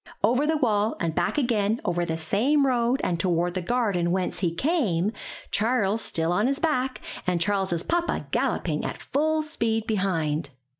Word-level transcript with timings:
Over 0.23 0.47
the 0.47 0.57
wall 0.57 0.95
and 0.99 1.13
back 1.13 1.37
again 1.37 1.79
over 1.85 2.05
the 2.05 2.17
same 2.17 2.65
road 2.65 3.01
and 3.03 3.19
toward 3.19 3.53
the 3.53 3.61
garden 3.61 4.09
whence 4.09 4.39
he 4.39 4.51
came, 4.51 5.11
Charles 5.51 6.01
still 6.01 6.31
on 6.31 6.47
his 6.47 6.57
back 6.57 7.01
and 7.27 7.39
Charles's 7.39 7.83
papa 7.83 8.25
galloping 8.31 8.83
at 8.83 8.97
full 8.97 9.43
speed 9.43 9.85
behind. 9.85 10.49